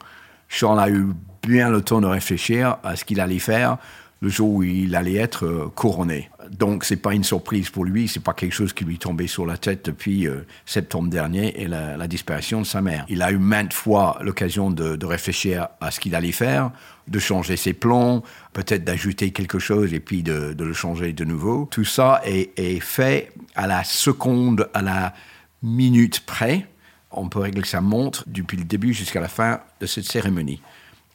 Charles 0.48 0.80
a 0.80 0.90
eu 0.90 1.08
bien 1.44 1.70
le 1.70 1.82
temps 1.82 2.02
de 2.02 2.08
réfléchir 2.08 2.78
à 2.84 2.96
ce 2.96 3.06
qu'il 3.06 3.20
allait 3.20 3.40
faire 3.40 3.78
le 4.26 4.32
jour 4.32 4.50
où 4.50 4.64
il 4.64 4.96
allait 4.96 5.18
être 5.18 5.46
euh, 5.46 5.72
couronné. 5.76 6.32
Donc 6.50 6.84
c'est 6.84 6.96
pas 6.96 7.14
une 7.14 7.24
surprise 7.24 7.70
pour 7.70 7.86
lui, 7.86 8.08
c'est 8.08 8.24
pas 8.24 8.34
quelque 8.34 8.54
chose 8.54 8.74
qui 8.74 8.84
lui 8.84 8.98
tombait 8.98 9.28
sur 9.28 9.46
la 9.46 9.56
tête 9.56 9.86
depuis 9.86 10.28
euh, 10.28 10.48
septembre 10.66 11.12
dernier 11.12 11.62
et 11.62 11.68
la, 11.68 12.08
disparition 12.08 12.60
de 12.60 12.66
sa 12.66 12.82
mère. 12.82 13.06
Il 13.08 13.22
a 13.22 13.32
eu 13.32 13.38
maintes 13.38 13.74
fois 13.74 14.18
l'occasion 14.22 14.72
de, 14.72 15.06
réfléchir 15.06 15.68
à 15.80 15.92
ce 15.92 16.00
qu'il 16.00 16.16
allait 16.16 16.32
faire, 16.32 16.72
de 17.08 17.20
changer 17.20 17.56
ses 17.56 17.74
plans, 17.74 18.24
peut-être 18.54 18.84
d'ajouter 18.84 19.30
quelque 19.30 19.60
chose 19.60 19.94
et 19.94 20.00
puis 20.00 20.24
de, 20.24 20.56
le 20.58 20.74
changer 20.74 21.14
de 21.14 21.24
nouveau. 21.24 21.68
Tout 21.70 21.86
ça 21.86 22.22
est, 22.26 22.58
est 22.58 22.80
fait 22.80 23.32
à 23.54 23.68
la 23.68 23.84
seconde, 23.84 24.70
à 24.74 24.82
la 24.82 25.14
minutes 25.62 26.22
près. 26.22 26.68
On 27.12 27.30
peut 27.30 27.40
régler 27.40 27.64
sa 27.64 27.82
montre 27.82 28.24
depuis 28.26 28.58
le 28.58 28.64
début 28.64 28.92
jusqu'à 28.94 29.22
la 29.22 29.28
fin 29.28 29.60
de 29.80 29.86
cette 29.86 30.06
cérémonie. 30.06 30.62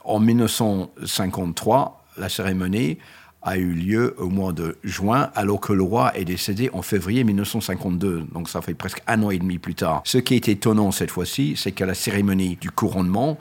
En 0.05 0.21
1953, 0.21 2.00
la 2.17 2.29
cérémonie 2.29 2.99
a 3.43 3.57
eu 3.57 3.73
lieu 3.73 4.15
au 4.19 4.29
mois 4.29 4.53
de 4.53 4.77
juin, 4.85 5.31
alors 5.35 5.61
que 5.61 5.73
le 5.73 5.83
roi 5.83 6.17
est 6.17 6.25
décédé 6.25 6.71
en 6.73 6.83
février 6.83 7.25
1952. 7.25 8.27
Donc 8.33 8.49
ça 8.49 8.61
fait 8.61 8.75
presque 8.75 9.03
un 9.07 9.23
an 9.23 9.31
et 9.31 9.39
demi 9.39 9.59
plus 9.59 9.75
tard. 9.75 10.03
Ce 10.05 10.19
qui 10.19 10.35
est 10.35 10.49
étonnant 10.49 10.91
cette 10.93 11.11
fois-ci, 11.11 11.55
c'est 11.57 11.73
que 11.73 11.85
la 11.85 11.95
cérémonie 11.95 12.57
du 12.57 12.71
couronnement 12.71 13.39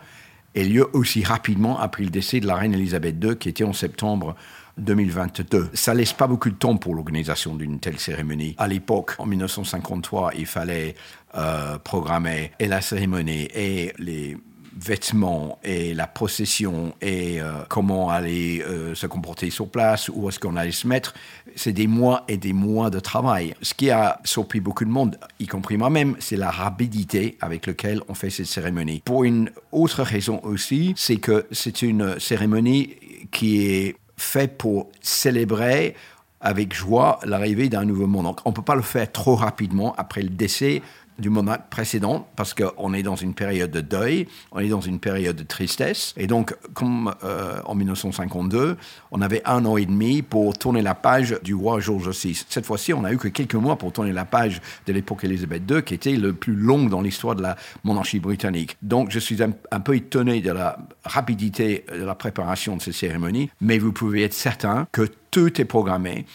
ait 0.55 0.63
lieu 0.63 0.87
aussi 0.93 1.23
rapidement 1.23 1.79
après 1.79 2.03
le 2.03 2.09
décès 2.09 2.39
de 2.39 2.47
la 2.47 2.55
reine 2.55 2.73
Elisabeth 2.73 3.23
II, 3.23 3.35
qui 3.35 3.49
était 3.49 3.65
en 3.65 3.73
septembre 3.73 4.35
2022. 4.77 5.69
Ça 5.73 5.93
laisse 5.93 6.13
pas 6.13 6.27
beaucoup 6.27 6.49
de 6.49 6.55
temps 6.55 6.77
pour 6.77 6.95
l'organisation 6.95 7.55
d'une 7.55 7.79
telle 7.79 7.99
cérémonie. 7.99 8.55
À 8.57 8.67
l'époque, 8.67 9.15
en 9.19 9.25
1953, 9.25 10.31
il 10.37 10.45
fallait 10.45 10.95
euh, 11.35 11.77
programmer 11.77 12.53
la 12.59 12.81
cérémonie 12.81 13.49
et 13.53 13.93
les 13.97 14.37
vêtements 14.79 15.59
et 15.63 15.93
la 15.93 16.07
procession 16.07 16.93
et 17.01 17.41
euh, 17.41 17.53
comment 17.67 18.09
aller 18.09 18.63
euh, 18.67 18.95
se 18.95 19.07
comporter 19.07 19.49
sur 19.49 19.69
place, 19.69 20.09
où 20.09 20.29
est-ce 20.29 20.39
qu'on 20.39 20.55
allait 20.55 20.71
se 20.71 20.87
mettre, 20.87 21.13
c'est 21.55 21.73
des 21.73 21.87
mois 21.87 22.23
et 22.27 22.37
des 22.37 22.53
mois 22.53 22.89
de 22.89 22.99
travail. 22.99 23.55
Ce 23.61 23.73
qui 23.73 23.91
a 23.91 24.19
surpris 24.23 24.59
beaucoup 24.59 24.85
de 24.85 24.89
monde, 24.89 25.17
y 25.39 25.47
compris 25.47 25.77
moi-même, 25.77 26.15
c'est 26.19 26.37
la 26.37 26.51
rapidité 26.51 27.37
avec 27.41 27.65
laquelle 27.67 28.01
on 28.07 28.13
fait 28.13 28.29
cette 28.29 28.45
cérémonie. 28.45 29.01
Pour 29.03 29.23
une 29.23 29.51
autre 29.71 30.03
raison 30.03 30.39
aussi, 30.43 30.93
c'est 30.95 31.17
que 31.17 31.45
c'est 31.51 31.81
une 31.81 32.19
cérémonie 32.19 32.95
qui 33.31 33.65
est 33.65 33.95
faite 34.17 34.57
pour 34.57 34.89
célébrer 35.01 35.95
avec 36.41 36.73
joie 36.73 37.19
l'arrivée 37.25 37.69
d'un 37.69 37.85
nouveau 37.85 38.07
monde. 38.07 38.25
Donc 38.25 38.39
on 38.45 38.49
ne 38.49 38.55
peut 38.55 38.61
pas 38.61 38.75
le 38.75 38.81
faire 38.81 39.11
trop 39.11 39.35
rapidement 39.35 39.93
après 39.97 40.21
le 40.21 40.29
décès 40.29 40.81
du 41.19 41.29
monarque 41.29 41.69
précédent 41.69 42.27
parce 42.35 42.53
qu'on 42.53 42.93
est 42.93 43.03
dans 43.03 43.15
une 43.15 43.33
période 43.33 43.71
de 43.71 43.81
deuil, 43.81 44.27
on 44.51 44.59
est 44.59 44.67
dans 44.67 44.81
une 44.81 44.99
période 44.99 45.35
de 45.35 45.43
tristesse. 45.43 46.13
Et 46.17 46.27
donc, 46.27 46.55
comme 46.73 47.13
euh, 47.23 47.59
en 47.65 47.75
1952, 47.75 48.77
on 49.11 49.21
avait 49.21 49.41
un 49.45 49.65
an 49.65 49.77
et 49.77 49.85
demi 49.85 50.21
pour 50.21 50.57
tourner 50.57 50.81
la 50.81 50.95
page 50.95 51.37
du 51.43 51.53
roi 51.53 51.79
George 51.79 52.09
VI. 52.09 52.45
Cette 52.47 52.65
fois-ci, 52.65 52.93
on 52.93 53.01
n'a 53.01 53.13
eu 53.13 53.17
que 53.17 53.27
quelques 53.27 53.55
mois 53.55 53.77
pour 53.77 53.91
tourner 53.91 54.13
la 54.13 54.25
page 54.25 54.61
de 54.85 54.93
l'époque 54.93 55.23
Élisabeth 55.23 55.63
II, 55.69 55.83
qui 55.83 55.93
était 55.93 56.15
le 56.15 56.33
plus 56.33 56.55
long 56.55 56.85
dans 56.85 57.01
l'histoire 57.01 57.35
de 57.35 57.41
la 57.41 57.55
monarchie 57.83 58.19
britannique. 58.19 58.77
Donc, 58.81 59.11
je 59.11 59.19
suis 59.19 59.43
un, 59.43 59.51
un, 59.71 59.79
peu 59.79 59.95
étonné 59.95 60.41
de 60.41 60.51
la 60.51 60.77
rapidité 61.03 61.85
de 61.93 62.03
la 62.03 62.15
préparation 62.15 62.77
de 62.77 62.81
ces 62.81 62.91
cérémonies, 62.91 63.49
mais 63.61 63.77
vous 63.77 63.91
pouvez 63.91 64.23
être 64.23 64.33
certain 64.33 64.87
que 64.91 65.07
tout 65.31 65.59
est 65.61 65.65
programmé 65.65 66.25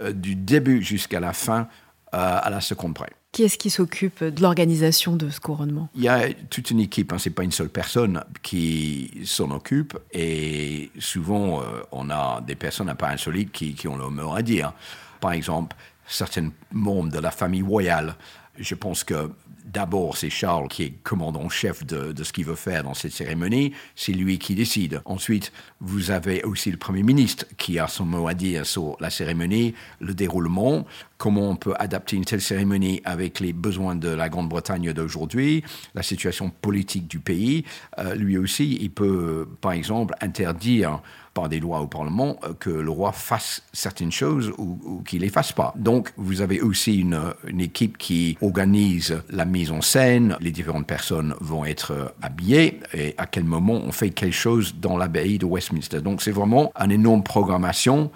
euh, 0.00 0.12
du 0.12 0.34
début 0.34 0.82
jusqu'à 0.82 1.20
la 1.20 1.32
fin 1.32 1.68
euh, 2.14 2.38
à 2.42 2.50
la 2.50 2.60
seconde 2.60 2.94
près. 2.94 3.10
Qui 3.34 3.42
est-ce 3.42 3.58
qui 3.58 3.68
s'occupe 3.68 4.22
de 4.22 4.40
l'organisation 4.40 5.16
de 5.16 5.28
ce 5.28 5.40
couronnement? 5.40 5.88
Il 5.96 6.04
y 6.04 6.08
a 6.08 6.32
toute 6.50 6.70
une 6.70 6.78
équipe, 6.78 7.12
hein, 7.12 7.18
ce 7.18 7.28
n'est 7.28 7.34
pas 7.34 7.42
une 7.42 7.50
seule 7.50 7.68
personne 7.68 8.22
qui 8.42 9.10
s'en 9.24 9.50
occupe. 9.50 9.98
Et 10.12 10.92
souvent, 11.00 11.60
euh, 11.60 11.64
on 11.90 12.10
a 12.10 12.40
des 12.46 12.54
personnes 12.54 12.88
un 12.88 12.94
peu 12.94 13.06
insolites 13.06 13.50
qui, 13.50 13.74
qui 13.74 13.88
ont 13.88 13.96
le 13.96 14.08
mot 14.08 14.36
à 14.36 14.42
dire. 14.42 14.72
Par 15.18 15.32
exemple, 15.32 15.74
certains 16.06 16.50
membres 16.72 17.10
de 17.10 17.18
la 17.18 17.30
famille 17.30 17.62
royale. 17.62 18.16
Je 18.58 18.74
pense 18.74 19.04
que 19.04 19.30
D'abord, 19.64 20.18
c'est 20.18 20.28
Charles 20.28 20.68
qui 20.68 20.82
est 20.82 20.90
commandant-chef 21.02 21.86
de, 21.86 22.22
ce 22.22 22.32
qu'il 22.34 22.44
veut 22.44 22.54
faire 22.54 22.84
dans 22.84 22.92
cette 22.92 23.12
cérémonie. 23.12 23.72
C'est 23.96 24.12
lui 24.12 24.38
qui 24.38 24.54
décide. 24.54 25.00
Ensuite, 25.06 25.52
vous 25.80 26.10
avez 26.10 26.42
aussi 26.44 26.70
le 26.70 26.76
Premier 26.76 27.02
ministre 27.02 27.46
qui 27.56 27.78
a 27.78 27.88
son 27.88 28.04
mot 28.04 28.28
à 28.28 28.34
dire 28.34 28.66
sur 28.66 28.98
la 29.00 29.08
cérémonie, 29.08 29.74
le 30.00 30.12
déroulement, 30.12 30.86
comment 31.16 31.48
on 31.48 31.56
peut 31.56 31.72
adapter 31.78 32.14
une 32.16 32.26
telle 32.26 32.42
cérémonie 32.42 33.00
avec 33.06 33.40
les 33.40 33.54
besoins 33.54 33.96
de 33.96 34.10
la 34.10 34.28
Grande-Bretagne 34.28 34.92
d'aujourd'hui, 34.92 35.64
la 35.94 36.02
situation 36.02 36.50
politique 36.50 37.08
du 37.08 37.18
pays. 37.18 37.64
Euh, 37.98 38.14
lui 38.14 38.36
aussi, 38.36 38.76
il 38.80 38.90
peut, 38.90 39.48
par 39.62 39.72
exemple, 39.72 40.14
interdire 40.20 41.00
par 41.34 41.48
des 41.48 41.60
lois 41.60 41.80
au 41.80 41.86
Parlement 41.86 42.38
euh, 42.44 42.54
que 42.58 42.70
le 42.70 42.90
roi 42.90 43.12
fasse 43.12 43.62
certaines 43.72 44.12
choses 44.12 44.52
ou, 44.56 44.78
ou 44.84 45.02
qu'il 45.02 45.20
les 45.20 45.28
fasse 45.28 45.52
pas. 45.52 45.74
Donc, 45.76 46.12
vous 46.16 46.40
avez 46.40 46.60
aussi 46.60 47.00
une, 47.00 47.34
équipe 47.58 47.98
qui 47.98 48.38
organise 48.40 49.22
la 49.30 49.44
mise 49.44 49.70
en 49.70 49.80
scène, 49.80 50.36
les 50.40 50.50
différentes 50.50 50.86
personnes 50.86 51.34
vont 51.40 51.64
être 51.64 51.92
euh, 51.92 52.08
habillées 52.22 52.80
et 52.92 53.14
à 53.18 53.26
quel 53.26 53.44
moment 53.44 53.74
on 53.74 53.90
fait 53.92 54.10
quelque 54.10 54.34
chose 54.34 54.76
dans 54.80 54.96
l'abbaye 54.96 55.38
de 55.38 55.46
Westminster. 55.46 56.00
Donc, 56.00 56.22
c'est 56.22 56.30
vraiment 56.30 56.72
une 56.78 56.92
énorme 56.92 57.22
programmation. 57.22 58.10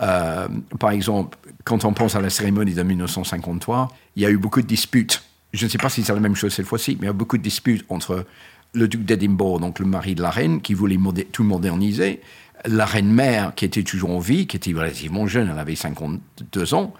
Euh, 0.00 0.48
par 0.78 0.90
exemple, 0.90 1.36
quand 1.64 1.84
on 1.84 1.92
pense 1.92 2.14
à 2.14 2.20
la 2.20 2.30
cérémonie 2.30 2.74
de 2.74 2.82
1953, 2.82 3.88
il 4.16 4.22
y 4.22 4.26
a 4.26 4.30
eu 4.30 4.38
beaucoup 4.38 4.62
de 4.62 4.66
disputes. 4.66 5.22
Je 5.52 5.64
ne 5.64 5.70
sais 5.70 5.78
pas 5.78 5.88
si 5.88 6.02
c'est 6.02 6.14
la 6.14 6.20
même 6.20 6.36
chose 6.36 6.54
cette 6.54 6.66
fois-ci, 6.66 6.96
mais 7.00 7.06
il 7.06 7.08
y 7.08 7.10
a 7.10 7.14
beaucoup 7.14 7.36
de 7.36 7.42
disputes 7.42 7.84
entre 7.88 8.24
le 8.72 8.88
duc 8.88 9.04
d'Édimbourg, 9.04 9.60
donc 9.60 9.78
le 9.78 9.86
mari 9.86 10.14
de 10.14 10.22
la 10.22 10.30
reine, 10.30 10.60
qui 10.60 10.74
voulait 10.74 10.98
tout 11.32 11.44
moderniser, 11.44 12.20
la 12.66 12.84
reine-mère, 12.84 13.54
qui 13.54 13.64
était 13.64 13.82
toujours 13.82 14.10
en 14.10 14.18
vie, 14.18 14.46
qui 14.46 14.56
était 14.56 14.72
relativement 14.72 15.26
jeune, 15.26 15.48
elle 15.50 15.58
avait 15.58 15.74
52 15.74 16.74
ans, 16.74 16.92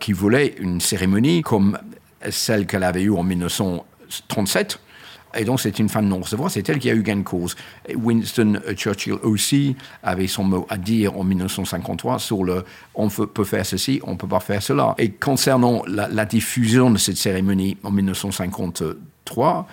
qui 0.00 0.12
voulait 0.12 0.54
une 0.58 0.80
cérémonie 0.80 1.42
comme 1.42 1.78
celle 2.30 2.66
qu'elle 2.66 2.82
avait 2.82 3.02
eue 3.02 3.12
en 3.12 3.22
1937. 3.22 4.80
Et 5.36 5.44
donc, 5.44 5.60
c'est 5.60 5.78
une 5.80 5.88
femme 5.88 6.06
non 6.06 6.20
recevoir, 6.20 6.50
c'est 6.50 6.68
elle 6.68 6.78
qui 6.78 6.88
a 6.88 6.94
eu 6.94 7.02
gain 7.02 7.16
de 7.16 7.22
cause. 7.22 7.56
Winston 7.92 8.60
Churchill 8.76 9.14
aussi 9.22 9.74
avait 10.02 10.28
son 10.28 10.44
mot 10.44 10.66
à 10.68 10.76
dire 10.76 11.18
en 11.18 11.24
1953 11.24 12.20
sur 12.20 12.44
le 12.44 12.64
on 12.94 13.08
peut 13.08 13.44
faire 13.44 13.66
ceci, 13.66 14.00
on 14.04 14.12
ne 14.12 14.16
peut 14.16 14.28
pas 14.28 14.38
faire 14.38 14.62
cela. 14.62 14.94
Et 14.98 15.10
concernant 15.10 15.82
la 15.86 16.24
diffusion 16.24 16.90
de 16.90 16.98
cette 16.98 17.16
cérémonie 17.16 17.76
en 17.82 17.90
1953, 17.90 19.66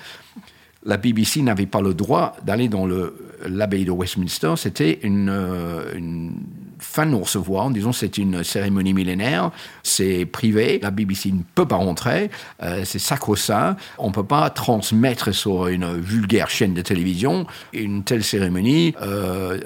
la 0.83 0.97
BBC 0.97 1.41
n'avait 1.41 1.65
pas 1.65 1.81
le 1.81 1.93
droit 1.93 2.35
d'aller 2.43 2.67
dans 2.67 2.87
l'abbaye 3.45 3.85
de 3.85 3.91
Westminster. 3.91 4.53
C'était 4.57 4.99
une, 5.03 5.29
euh, 5.29 6.29
fin 6.79 7.05
de 7.05 7.15
recevoir 7.15 7.65
en 7.65 7.69
disant 7.69 7.91
c'est 7.91 8.17
une 8.17 8.43
cérémonie 8.43 8.93
millénaire, 8.93 9.51
c'est 9.83 10.25
privé, 10.25 10.79
la 10.81 10.89
BBC 10.89 11.31
ne 11.31 11.43
peut 11.53 11.67
pas 11.67 11.75
rentrer, 11.75 12.31
euh, 12.63 12.81
c'est 12.85 12.99
sacro-saint, 12.99 13.77
on 13.99 14.07
ne 14.07 14.13
peut 14.13 14.25
pas 14.25 14.49
transmettre 14.49 15.33
sur 15.33 15.67
une 15.67 15.99
vulgaire 15.99 16.49
chaîne 16.49 16.73
de 16.73 16.81
télévision 16.81 17.45
une 17.73 18.03
telle 18.03 18.23
cérémonie 18.23 18.95
euh, 19.01 19.59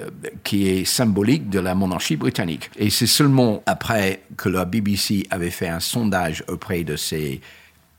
qui 0.44 0.68
est 0.68 0.84
symbolique 0.84 1.48
de 1.48 1.58
la 1.58 1.74
monarchie 1.74 2.16
britannique. 2.16 2.70
Et 2.76 2.90
c'est 2.90 3.06
seulement 3.06 3.62
après 3.66 4.22
que 4.36 4.50
la 4.50 4.66
BBC 4.66 5.26
avait 5.30 5.50
fait 5.50 5.68
un 5.68 5.80
sondage 5.80 6.44
auprès 6.48 6.84
de 6.84 6.96
ses 6.96 7.40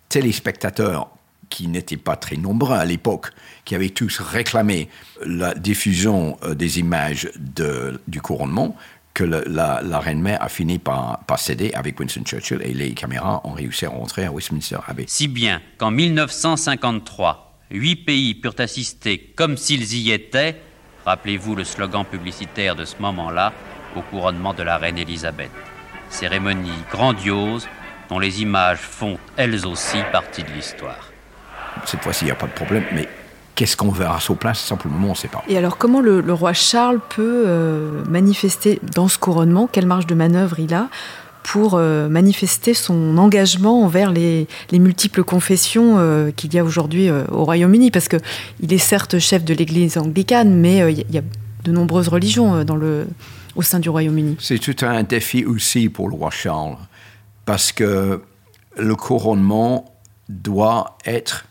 téléspectateurs 0.09 1.09
qui 1.50 1.68
n'étaient 1.68 1.98
pas 1.98 2.16
très 2.16 2.38
nombreux 2.38 2.75
à 2.75 2.86
l'époque, 2.86 3.32
qui 3.66 3.75
avaient 3.75 3.89
tous 3.89 4.20
réclamé 4.20 4.89
la 5.25 5.54
diffusion 5.54 6.38
euh, 6.44 6.54
des 6.54 6.80
images 6.80 7.30
du 8.08 8.22
couronnement, 8.22 8.75
que 9.13 9.24
la, 9.24 9.82
la, 9.82 10.00
reine-mère 10.00 10.44
a 10.44 10.48
fini 10.48 10.77
par, 10.77 11.24
par, 11.25 11.39
céder 11.39 11.72
avec 11.74 12.00
Winston 12.00 12.22
Churchill 12.24 12.62
et 12.63 12.75
les 12.75 12.92
caméras 12.92 13.42
ont 13.46 13.54
réussi 13.54 13.88
à 13.88 13.89
rentrer 13.89 14.25
à 14.25 14.32
Westminster 14.32 14.77
Abbey. 14.86 15.06
Si 15.08 15.27
bien 15.27 15.60
qu'en 15.80 15.89
1953, 15.89 17.58
huit 17.72 17.96
pays 17.96 18.36
purent 18.36 18.60
assister 18.60 19.34
comme 19.36 19.58
s'ils 19.58 19.92
y 19.96 20.12
étaient, 20.12 20.62
rappelez-vous 21.04 21.56
le 21.56 21.63
slogan 21.63 22.06
publicitaire 22.06 22.75
de 22.75 22.86
ce 22.86 22.96
moment-là, 23.00 23.54
au 23.96 24.01
couronnement 24.01 24.54
de 24.54 24.62
la 24.62 24.77
reine 24.77 25.00
Élisabeth. 25.00 25.50
Cérémonie 26.12 26.70
grandiose 26.92 27.68
dont 28.10 28.20
les 28.20 28.44
images 28.44 28.77
font 28.77 29.18
elles 29.36 29.66
aussi 29.66 29.98
partie 30.12 30.44
de 30.44 30.51
l'histoire 30.51 31.12
cette 31.88 32.01
fois-ci, 32.01 32.25
il 32.25 32.27
n'y 32.27 32.32
a 32.32 32.36
pas 32.36 32.48
de 32.48 32.53
problème, 32.53 32.84
mais 32.94 33.08
qu'est-ce 33.56 33.75
qu'on 33.75 33.89
verra 33.89 34.20
sur 34.20 34.38
place? 34.38 34.60
Simplement, 34.60 35.08
on 35.08 35.12
ne 35.12 35.15
sait 35.15 35.29
pas. 35.29 35.44
Et 35.48 35.58
alors, 35.58 35.77
comment 35.77 36.01
le, 36.01 36.22
le 36.22 36.34
roi 36.34 36.53
Charles 36.53 37.00
peut 37.15 37.46
euh, 37.48 38.03
manifester 38.10 38.79
dans 38.94 39.08
ce 39.08 39.17
couronnement? 39.17 39.67
Quelle 39.72 39.88
marge 39.88 40.06
de 40.06 40.13
manœuvre 40.13 40.60
il 40.60 40.74
a 40.74 40.89
pour 41.44 41.75
euh, 41.75 42.10
manifester 42.10 42.74
son 42.74 43.17
engagement 43.17 43.84
envers 43.84 44.12
les, 44.12 44.48
les 44.70 44.79
multiples 44.79 45.24
confessions 45.24 45.96
euh, 45.98 46.29
qu'il 46.29 46.53
y 46.53 46.60
a 46.60 46.63
aujourd'hui 46.63 47.10
au 47.10 47.46
Royaume-Uni? 47.46 47.89
Parce 47.89 48.10
qu'il 48.10 48.74
est 48.74 48.77
certes 48.77 49.17
chef 49.17 49.44
de 49.46 49.53
l'Église 49.53 49.98
anglicane, 49.98 50.53
mais 50.53 50.94
il 50.94 51.10
y 51.10 51.17
a 51.17 51.24
de 51.63 51.72
nombreuses 51.72 52.10
religions 52.10 52.63
dans 52.63 52.75
le, 52.75 53.08
au 53.56 53.62
sein 53.62 53.79
du 53.79 53.89
Royaume-Uni. 53.89 54.38
C'est 54.39 54.60
tout 54.60 54.86
un 54.86 55.03
défi 55.03 55.46
aussi 55.46 55.89
pour 55.89 56.10
le 56.10 56.15
roi 56.15 56.29
Charles, 56.32 56.77
parce 57.46 57.72
que 57.72 58.22
le 58.77 58.96
couronnement 58.96 59.86
doit 60.29 60.98
être 61.06 61.46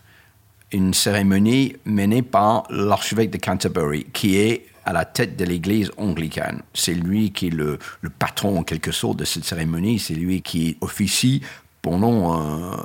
une 0.76 0.94
cérémonie 0.94 1.76
menée 1.84 2.22
par 2.22 2.64
l'archevêque 2.70 3.30
de 3.30 3.38
Canterbury, 3.38 4.06
qui 4.12 4.36
est 4.36 4.66
à 4.84 4.92
la 4.92 5.04
tête 5.04 5.36
de 5.36 5.44
l'église 5.44 5.90
anglicane. 5.96 6.62
C'est 6.74 6.94
lui 6.94 7.32
qui 7.32 7.48
est 7.48 7.50
le, 7.50 7.78
patron, 8.18 8.58
en 8.58 8.62
quelque 8.62 8.92
sorte, 8.92 9.18
de 9.18 9.24
cette 9.24 9.44
cérémonie. 9.44 9.98
C'est 9.98 10.14
lui 10.14 10.42
qui 10.42 10.76
officie 10.80 11.42
pendant 11.82 12.40
euh, 12.72 12.76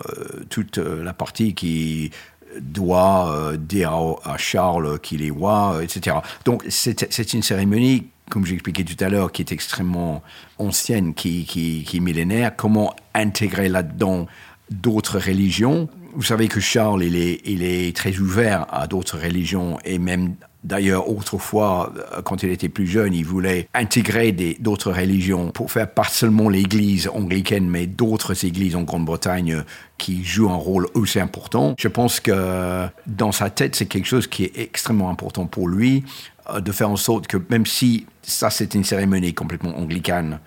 toute 0.49 0.77
la 0.77 1.13
partie 1.13 1.53
qui 1.53 2.11
doit 2.59 3.31
euh, 3.31 3.57
dire 3.57 3.91
à, 3.91 4.33
à 4.33 4.37
Charles 4.37 4.99
qu'il 4.99 5.23
est 5.23 5.29
roi, 5.29 5.79
etc. 5.83 6.17
Donc 6.45 6.63
c'est 6.69 7.33
une 7.33 7.43
cérémonie 7.43 8.07
comme 8.29 8.45
j'expliquais 8.45 8.85
tout 8.85 9.03
à 9.03 9.09
l'heure, 9.09 9.33
qui 9.33 9.41
est 9.41 9.51
extrêmement 9.51 10.23
ancienne, 10.57 11.13
qui, 11.13 11.43
qui, 11.43 11.83
qui 11.83 11.97
est 11.97 11.99
millénaire, 11.99 12.55
comment 12.55 12.95
intégrer 13.13 13.67
là-dedans 13.67 14.25
d'autres 14.69 15.19
religions? 15.19 15.89
Vous 16.13 16.23
savez 16.23 16.47
que 16.47 16.59
Charles, 16.59 17.03
il 17.03 17.15
est, 17.15 17.41
il 17.45 17.63
est 17.63 17.95
très 17.95 18.17
ouvert 18.17 18.65
à 18.69 18.87
d'autres 18.87 19.17
religions 19.17 19.77
et 19.85 19.99
même 19.99 20.35
D'ailleurs, 20.63 21.09
autrefois, 21.09 21.91
quand 22.23 22.43
il 22.43 22.51
était 22.51 22.69
plus 22.69 22.85
jeune, 22.85 23.15
il 23.15 23.25
voulait 23.25 23.67
intégrer 23.73 24.31
d'autres 24.59 24.91
religions 24.91 25.49
pour 25.49 25.71
faire 25.71 25.91
pas 25.91 26.03
seulement 26.03 26.49
l'Église 26.49 27.09
anglicane, 27.11 27.67
mais 27.67 27.87
d'autres 27.87 28.45
églises 28.45 28.75
en 28.75 28.83
Grande-Bretagne 28.83 29.63
qui 29.97 30.23
jouent 30.23 30.51
un 30.51 30.55
rôle 30.55 30.87
aussi 30.93 31.19
important. 31.19 31.73
Je 31.79 31.87
pense 31.87 32.19
que 32.19 32.87
dans 33.07 33.31
sa 33.31 33.49
tête, 33.49 33.75
c'est 33.75 33.87
quelque 33.87 34.05
chose 34.05 34.27
qui 34.27 34.43
est 34.43 34.59
extrêmement 34.59 35.09
important 35.09 35.47
pour 35.47 35.67
lui, 35.67 36.03
de 36.55 36.71
faire 36.71 36.91
en 36.91 36.95
sorte 36.95 37.25
que 37.25 37.37
même 37.49 37.65
si 37.65 38.05
ça, 38.21 38.51
c'est 38.51 38.75
une 38.75 38.83
cérémonie 38.83 39.33
complètement 39.33 39.75
anglicane, 39.79 40.39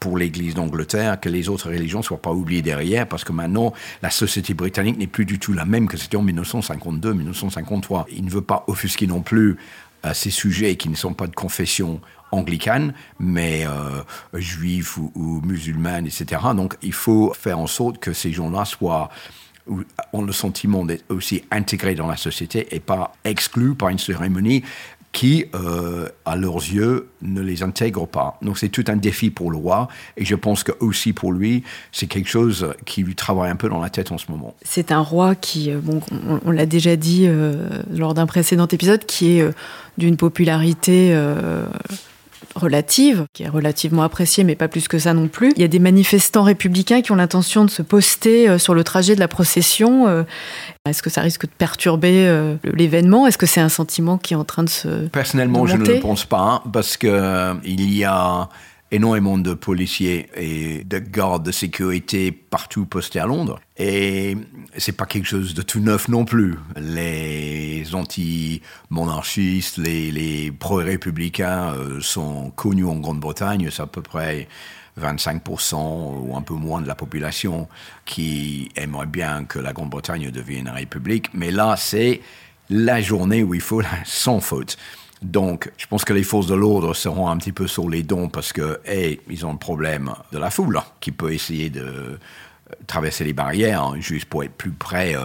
pour 0.00 0.18
l'Église 0.18 0.54
d'Angleterre 0.54 1.20
que 1.20 1.28
les 1.28 1.48
autres 1.48 1.70
religions 1.70 2.00
ne 2.00 2.04
soient 2.04 2.20
pas 2.20 2.32
oubliées 2.32 2.62
derrière, 2.62 3.06
parce 3.06 3.24
que 3.24 3.32
maintenant, 3.32 3.72
la 4.02 4.10
société 4.10 4.54
britannique 4.54 4.98
n'est 4.98 5.06
plus 5.06 5.24
du 5.24 5.38
tout 5.38 5.52
la 5.52 5.64
même 5.64 5.88
que 5.88 5.96
c'était 5.96 6.16
en 6.16 6.22
1952, 6.22 7.14
1953. 7.14 8.06
Il 8.10 8.24
ne 8.24 8.30
veut 8.30 8.42
pas 8.42 8.64
offusquer 8.66 9.06
non 9.06 9.22
plus 9.22 9.56
euh, 10.04 10.12
ces 10.12 10.30
sujets 10.30 10.76
qui 10.76 10.88
ne 10.88 10.96
sont 10.96 11.14
pas 11.14 11.26
de 11.26 11.34
confession 11.34 12.00
anglicane, 12.32 12.92
mais 13.18 13.66
euh, 13.66 14.02
juifs 14.34 14.96
ou, 14.96 15.12
ou 15.14 15.40
musulmanes, 15.42 16.06
etc. 16.06 16.42
Donc 16.54 16.76
il 16.82 16.92
faut 16.92 17.32
faire 17.34 17.58
en 17.58 17.66
sorte 17.66 17.98
que 17.98 18.12
ces 18.12 18.32
gens-là 18.32 18.64
soient 18.64 19.10
ont 20.12 20.22
le 20.22 20.32
sentiment 20.32 20.84
d'être 20.84 21.04
aussi 21.08 21.42
intégrés 21.50 21.94
dans 21.94 22.06
la 22.06 22.16
société 22.16 22.68
et 22.70 22.80
pas 22.80 23.12
exclus 23.24 23.74
par 23.74 23.88
une 23.88 23.98
cérémonie 23.98 24.62
qui, 25.16 25.46
euh, 25.54 26.10
à 26.26 26.36
leurs 26.36 26.56
yeux, 26.56 27.08
ne 27.22 27.40
les 27.40 27.62
intègre 27.62 28.06
pas. 28.06 28.38
Donc 28.42 28.58
c'est 28.58 28.68
tout 28.68 28.84
un 28.88 28.96
défi 28.96 29.30
pour 29.30 29.50
le 29.50 29.56
roi, 29.56 29.88
et 30.18 30.26
je 30.26 30.34
pense 30.34 30.62
que 30.62 30.72
aussi 30.80 31.14
pour 31.14 31.32
lui, 31.32 31.62
c'est 31.90 32.06
quelque 32.06 32.28
chose 32.28 32.74
qui 32.84 33.02
lui 33.02 33.14
travaille 33.14 33.50
un 33.50 33.56
peu 33.56 33.70
dans 33.70 33.80
la 33.80 33.88
tête 33.88 34.12
en 34.12 34.18
ce 34.18 34.30
moment. 34.30 34.54
C'est 34.60 34.92
un 34.92 35.00
roi 35.00 35.34
qui, 35.34 35.70
euh, 35.70 35.78
bon, 35.82 36.00
on, 36.44 36.50
l'a 36.50 36.66
déjà 36.66 36.96
dit 36.96 37.24
euh, 37.26 37.66
lors 37.90 38.12
d'un 38.12 38.26
précédent 38.26 38.68
épisode, 38.68 39.06
qui 39.06 39.38
est 39.38 39.50
d'une 39.96 40.18
popularité 40.18 41.14
relative, 42.56 43.26
qui 43.32 43.42
est 43.42 43.48
relativement 43.48 44.02
appréciée, 44.02 44.44
mais 44.44 44.54
pas 44.54 44.68
plus 44.68 44.88
que 44.88 44.98
ça 44.98 45.14
non 45.14 45.28
plus. 45.28 45.52
Il 45.56 45.62
y 45.62 45.64
a 45.64 45.68
des 45.68 45.78
manifestants 45.78 46.42
républicains 46.42 47.02
qui 47.02 47.12
ont 47.12 47.16
l'intention 47.16 47.64
de 47.64 47.70
se 47.70 47.82
poster 47.82 48.48
euh, 48.48 48.58
sur 48.58 48.74
le 48.74 48.82
trajet 48.82 49.14
de 49.14 49.20
la 49.20 49.28
procession. 49.28 50.08
Euh, 50.08 50.22
est-ce 50.88 51.02
que 51.02 51.10
ça 51.10 51.20
risque 51.20 51.42
de 51.42 51.50
perturber 51.56 52.26
euh, 52.26 52.56
l'événement? 52.64 53.26
Est-ce 53.26 53.38
que 53.38 53.46
c'est 53.46 53.60
un 53.60 53.68
sentiment 53.68 54.18
qui 54.18 54.34
est 54.34 54.36
en 54.36 54.44
train 54.44 54.64
de 54.64 54.68
se... 54.68 55.06
Personnellement, 55.08 55.66
je 55.66 55.76
ne 55.76 55.84
le 55.84 56.00
pense 56.00 56.24
pas, 56.24 56.62
parce 56.72 56.96
qu'il 56.96 57.10
y 57.64 58.04
a 58.04 58.48
énormément 58.90 59.38
de 59.38 59.54
policiers 59.54 60.28
et 60.36 60.84
de 60.84 60.98
gardes 60.98 61.44
de 61.44 61.52
sécurité 61.52 62.30
partout 62.32 62.86
postés 62.86 63.18
à 63.18 63.26
Londres. 63.26 63.60
Et 63.76 64.36
c'est 64.76 64.96
pas 64.96 65.06
quelque 65.06 65.26
chose 65.26 65.54
de 65.54 65.62
tout 65.62 65.80
neuf 65.80 66.08
non 66.08 66.24
plus. 66.24 66.54
Les 66.76 67.94
anti-monarchistes, 67.94 69.78
les, 69.78 70.52
pro-républicains 70.52 71.74
euh, 71.74 72.00
sont 72.00 72.50
connus 72.50 72.86
en 72.86 72.96
Grande-Bretagne. 72.96 73.68
C'est 73.70 73.82
à 73.82 73.86
peu 73.86 74.02
près 74.02 74.48
25% 75.00 75.74
ou 75.76 76.36
un 76.36 76.42
peu 76.42 76.54
moins 76.54 76.80
de 76.80 76.86
la 76.86 76.94
population 76.94 77.68
qui 78.04 78.70
aimerait 78.76 79.06
bien 79.06 79.44
que 79.44 79.58
la 79.58 79.72
Grande-Bretagne 79.72 80.30
devienne 80.30 80.68
république. 80.68 81.30
Mais 81.34 81.50
là, 81.50 81.76
c'est 81.76 82.20
la 82.70 83.00
journée 83.00 83.42
où 83.42 83.54
il 83.54 83.60
faut 83.60 83.82
sans 84.04 84.40
faute. 84.40 84.76
Donc, 85.22 85.72
je 85.78 85.86
pense 85.86 86.04
que 86.04 86.12
les 86.12 86.22
forces 86.22 86.46
de 86.46 86.54
l'ordre 86.54 86.94
seront 86.94 87.28
un 87.28 87.36
petit 87.38 87.52
peu 87.52 87.66
sur 87.66 87.88
les 87.88 88.02
dons 88.02 88.28
parce 88.28 88.52
que, 88.52 88.80
hey, 88.84 89.20
ils 89.28 89.46
ont 89.46 89.52
le 89.52 89.58
problème 89.58 90.12
de 90.32 90.38
la 90.38 90.50
foule 90.50 90.80
qui 91.00 91.10
peut 91.10 91.32
essayer 91.32 91.70
de 91.70 91.80
euh, 91.80 92.18
traverser 92.86 93.24
les 93.24 93.32
barrières 93.32 93.82
hein, 93.82 93.94
juste 93.98 94.26
pour 94.26 94.44
être 94.44 94.52
plus 94.52 94.72
près 94.72 95.16
euh, 95.16 95.20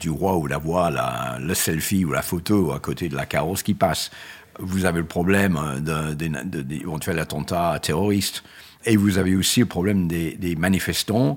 du 0.00 0.10
roi 0.10 0.36
ou 0.36 0.48
d'avoir 0.48 0.90
le 1.38 1.54
selfie 1.54 2.04
ou 2.04 2.12
la 2.12 2.22
photo 2.22 2.72
à 2.72 2.80
côté 2.80 3.08
de 3.08 3.14
la 3.14 3.26
carrosse 3.26 3.62
qui 3.62 3.74
passe. 3.74 4.10
Vous 4.58 4.84
avez 4.84 4.98
le 4.98 5.06
problème 5.06 5.56
euh, 5.56 6.14
d'éventuels 6.14 7.18
attentats 7.20 7.78
terroristes. 7.80 8.42
Et 8.84 8.96
vous 8.96 9.18
avez 9.18 9.34
aussi 9.36 9.60
le 9.60 9.66
problème 9.66 10.08
des, 10.08 10.56
manifestants 10.58 11.36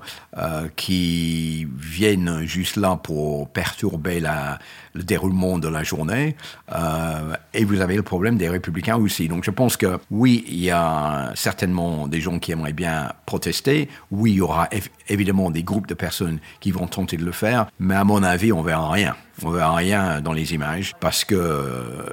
qui 0.75 1.67
viennent 1.77 2.45
juste 2.45 2.75
là 2.75 2.99
pour 3.01 3.49
perturber 3.49 4.19
la, 4.19 4.59
le 4.95 5.03
déroulement 5.03 5.59
de 5.59 5.67
la 5.67 5.83
journée. 5.83 6.35
Euh, 6.73 7.35
et 7.53 7.65
vous 7.65 7.81
avez 7.81 7.95
le 7.95 8.01
problème 8.01 8.37
des 8.37 8.49
républicains 8.49 8.95
aussi. 8.95 9.27
Donc 9.27 9.43
je 9.43 9.51
pense 9.51 9.77
que 9.77 9.99
oui, 10.09 10.45
il 10.47 10.59
y 10.59 10.71
a 10.71 11.31
certainement 11.35 12.07
des 12.07 12.21
gens 12.21 12.39
qui 12.39 12.53
aimeraient 12.53 12.73
bien 12.73 13.11
protester. 13.25 13.89
Oui, 14.09 14.31
il 14.31 14.37
y 14.37 14.41
aura 14.41 14.69
évidemment 15.09 15.51
des 15.51 15.63
groupes 15.63 15.87
de 15.87 15.93
personnes 15.93 16.39
qui 16.61 16.71
vont 16.71 16.87
tenter 16.87 17.17
de 17.17 17.25
le 17.25 17.33
faire. 17.33 17.67
Mais 17.77 17.95
à 17.95 18.03
mon 18.03 18.23
avis, 18.23 18.51
on 18.53 18.63
verra 18.63 18.89
rien. 18.89 19.15
On 19.43 19.49
verra 19.49 19.75
rien 19.75 20.21
dans 20.21 20.31
les 20.31 20.53
images 20.53 20.93
parce 21.01 21.25
que 21.25 21.35
euh, 21.35 22.03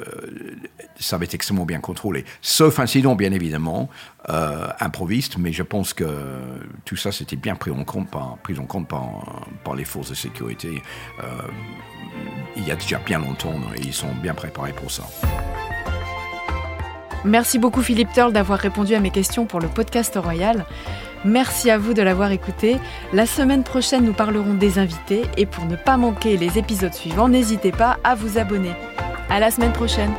ça 0.99 1.19
va 1.19 1.25
être 1.25 1.35
extrêmement 1.35 1.65
bien 1.65 1.79
contrôlé. 1.79 2.25
Sauf 2.41 2.81
incident, 2.81 3.15
bien 3.15 3.31
évidemment, 3.31 3.89
euh, 4.29 4.69
improviste, 4.81 5.37
mais 5.37 5.53
je 5.53 5.63
pense 5.63 5.95
que 5.95 6.07
tout 6.85 6.97
ça, 6.97 7.11
c'était 7.11 7.37
bien 7.37 7.57
pris 7.57 7.71
en 7.71 7.85
compte 7.85 8.09
par, 8.09 8.39
les 9.77 9.85
forces 9.85 10.11
de 10.11 10.15
sécurité. 10.15 10.83
Euh, 11.23 11.27
il 12.57 12.67
y 12.67 12.71
a 12.71 12.77
déjà 12.77 12.99
bien 12.99 13.19
longtemps 13.19 13.55
et 13.77 13.81
ils 13.81 13.93
sont 13.93 14.13
bien 14.23 14.35
préparés 14.35 14.73
pour 14.73 14.91
ça. 14.91 15.05
Merci 17.25 17.59
beaucoup 17.59 17.83
Philippe 17.83 18.13
Turl 18.13 18.33
d'avoir 18.33 18.59
répondu 18.59 18.95
à 18.95 19.01
mes 19.01 19.11
questions 19.11 19.47
pour 19.47 19.61
le 19.61 19.69
podcast 19.69 20.17
royal. 20.17 20.67
Merci 21.25 21.71
à 21.71 21.79
vous 21.79 21.95
de 21.95 22.03
l'avoir 22.03 22.33
écouté. 22.33 22.79
La 23.13 23.27
semaine 23.27 23.63
prochaine, 23.63 24.05
nous 24.05 24.13
parlerons 24.13 24.55
des 24.55 24.79
invités 24.79 25.23
et 25.37 25.47
pour 25.47 25.67
ne 25.67 25.77
pas 25.77 25.97
manquer 25.97 26.37
les 26.37 26.59
épisodes 26.59 26.95
suivants, 26.95 27.29
n'hésitez 27.29 27.71
pas 27.71 27.99
à 28.03 28.15
vous 28.15 28.39
abonner. 28.39 28.73
À 29.31 29.39
la 29.39 29.51
semaine 29.51 29.73
prochaine. 29.73 30.13